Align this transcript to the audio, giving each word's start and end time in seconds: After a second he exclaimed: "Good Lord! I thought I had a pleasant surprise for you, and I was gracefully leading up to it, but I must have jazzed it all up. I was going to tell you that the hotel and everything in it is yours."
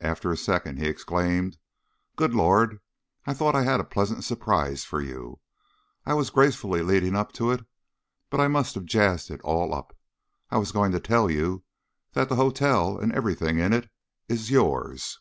After 0.00 0.30
a 0.30 0.36
second 0.36 0.78
he 0.78 0.86
exclaimed: 0.86 1.58
"Good 2.14 2.32
Lord! 2.32 2.78
I 3.26 3.34
thought 3.34 3.56
I 3.56 3.62
had 3.64 3.80
a 3.80 3.84
pleasant 3.84 4.22
surprise 4.22 4.84
for 4.84 5.00
you, 5.00 5.40
and 6.06 6.12
I 6.12 6.14
was 6.14 6.30
gracefully 6.30 6.80
leading 6.80 7.16
up 7.16 7.32
to 7.32 7.50
it, 7.50 7.66
but 8.30 8.38
I 8.40 8.46
must 8.46 8.76
have 8.76 8.84
jazzed 8.84 9.32
it 9.32 9.40
all 9.40 9.74
up. 9.74 9.96
I 10.48 10.58
was 10.58 10.70
going 10.70 10.92
to 10.92 11.00
tell 11.00 11.28
you 11.28 11.64
that 12.12 12.28
the 12.28 12.36
hotel 12.36 12.98
and 13.00 13.12
everything 13.12 13.58
in 13.58 13.72
it 13.72 13.90
is 14.28 14.48
yours." 14.48 15.18